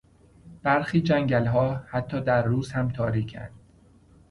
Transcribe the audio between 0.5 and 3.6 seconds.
برخی جنگلها حتی در روز هم تاریکاند.